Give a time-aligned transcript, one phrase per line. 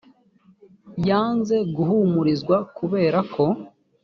[1.07, 3.45] yanze guhumurizwa kubera ko